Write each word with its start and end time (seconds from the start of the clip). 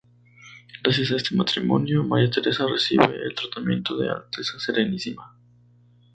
Gracias 0.83 1.11
a 1.11 1.15
este 1.17 1.35
matrimonio, 1.35 2.03
María 2.03 2.31
Teresa 2.31 2.65
recibe 2.65 3.03
el 3.23 3.35
tratamiento 3.35 3.95
de 3.97 4.09
"Alteza 4.09 4.57
Serenísima". 4.57 5.37